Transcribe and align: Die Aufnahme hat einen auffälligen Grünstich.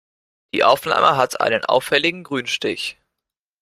Die 0.55 0.63
Aufnahme 0.63 1.15
hat 1.15 1.39
einen 1.41 1.63
auffälligen 1.63 2.23
Grünstich. 2.23 2.97